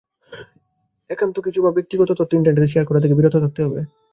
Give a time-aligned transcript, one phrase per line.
[1.09, 3.79] একান্ত কিছু বা ব্যক্তিগত তথ্য ইন্টারনেটে শেয়ার করা থেকে বিরত থাকতে হবে।